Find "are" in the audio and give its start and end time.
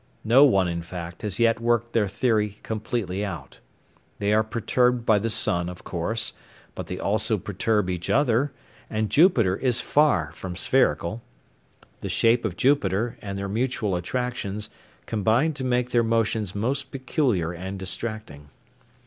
4.33-4.41